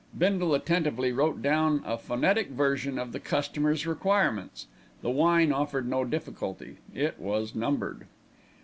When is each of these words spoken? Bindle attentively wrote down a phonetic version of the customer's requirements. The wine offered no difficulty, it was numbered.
Bindle 0.17 0.55
attentively 0.55 1.11
wrote 1.11 1.43
down 1.43 1.83
a 1.85 1.95
phonetic 1.95 2.47
version 2.49 2.97
of 2.97 3.11
the 3.11 3.19
customer's 3.19 3.85
requirements. 3.85 4.65
The 5.03 5.11
wine 5.11 5.51
offered 5.53 5.87
no 5.87 6.05
difficulty, 6.05 6.77
it 6.91 7.19
was 7.19 7.53
numbered. 7.53 8.07